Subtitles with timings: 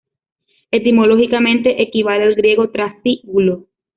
[0.71, 3.67] Etimológicamente, equivale al griego "Trasíbulo".